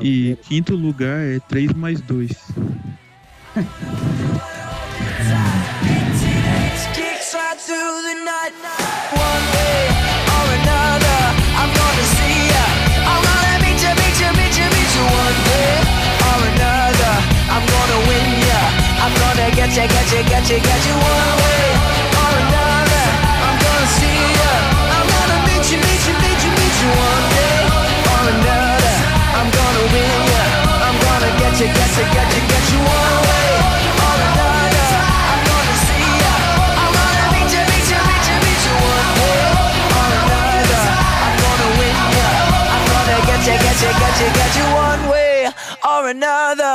E 0.00 0.36
quinto 0.42 0.74
lugar 0.74 1.20
é 1.20 1.38
3 1.48 1.72
mais 1.74 2.00
2. 2.00 2.28
kicks 6.94 7.34
right 7.34 7.58
through 7.58 8.02
the 8.06 8.14
night. 8.24 8.54
One 9.12 9.44
way 9.54 9.80
or 10.34 10.46
another, 10.58 11.20
I'm 11.58 11.70
gonna 11.72 12.06
see 12.16 12.38
ya. 12.52 12.64
I'm 13.10 13.22
gonna 13.22 13.56
meet 13.64 13.80
ya, 13.82 13.92
meet 13.94 14.16
ya, 14.20 14.30
meet 14.38 14.54
ya, 14.58 14.66
meet 14.74 14.92
ya. 14.94 15.02
One 15.24 15.40
way 15.48 15.72
or 16.28 16.40
another, 16.52 17.14
I'm 17.54 17.64
gonna 17.72 17.98
win 18.08 18.30
ya. 18.48 18.60
I'm 19.02 19.14
gonna 19.20 19.48
get 19.56 19.70
ya, 19.76 19.86
get 19.86 20.12
ya, 20.12 20.20
get 20.30 20.44
ya, 20.50 20.58
get 20.58 20.86
you. 20.86 20.94
One 20.94 21.36
way 21.42 21.53
another. 46.06 46.73